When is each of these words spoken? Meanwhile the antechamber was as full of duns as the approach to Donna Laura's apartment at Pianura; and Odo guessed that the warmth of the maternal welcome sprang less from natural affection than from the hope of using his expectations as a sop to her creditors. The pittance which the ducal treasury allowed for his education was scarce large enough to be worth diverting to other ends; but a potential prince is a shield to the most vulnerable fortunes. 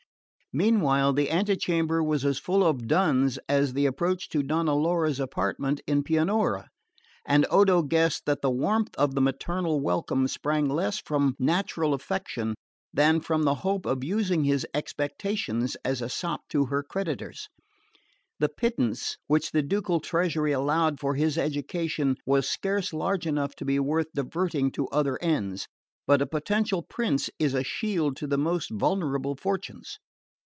Meanwhile 0.53 1.13
the 1.13 1.31
antechamber 1.31 2.03
was 2.03 2.25
as 2.25 2.37
full 2.37 2.65
of 2.65 2.85
duns 2.85 3.39
as 3.47 3.71
the 3.71 3.85
approach 3.85 4.27
to 4.31 4.43
Donna 4.43 4.75
Laura's 4.75 5.17
apartment 5.17 5.79
at 5.87 6.03
Pianura; 6.03 6.67
and 7.25 7.45
Odo 7.49 7.81
guessed 7.83 8.25
that 8.25 8.41
the 8.41 8.49
warmth 8.51 8.93
of 8.97 9.15
the 9.15 9.21
maternal 9.21 9.79
welcome 9.79 10.27
sprang 10.27 10.67
less 10.67 10.99
from 10.99 11.37
natural 11.39 11.93
affection 11.93 12.53
than 12.93 13.21
from 13.21 13.43
the 13.43 13.55
hope 13.63 13.85
of 13.85 14.03
using 14.03 14.43
his 14.43 14.67
expectations 14.73 15.77
as 15.85 16.01
a 16.01 16.09
sop 16.09 16.41
to 16.49 16.65
her 16.65 16.83
creditors. 16.83 17.47
The 18.39 18.49
pittance 18.49 19.17
which 19.27 19.51
the 19.51 19.63
ducal 19.63 20.01
treasury 20.01 20.51
allowed 20.51 20.99
for 20.99 21.15
his 21.15 21.37
education 21.37 22.17
was 22.25 22.45
scarce 22.45 22.91
large 22.91 23.25
enough 23.25 23.55
to 23.55 23.63
be 23.63 23.79
worth 23.79 24.07
diverting 24.13 24.69
to 24.73 24.89
other 24.89 25.17
ends; 25.21 25.69
but 26.05 26.21
a 26.21 26.27
potential 26.27 26.81
prince 26.83 27.29
is 27.39 27.53
a 27.53 27.63
shield 27.63 28.17
to 28.17 28.27
the 28.27 28.37
most 28.37 28.69
vulnerable 28.69 29.35
fortunes. 29.37 29.97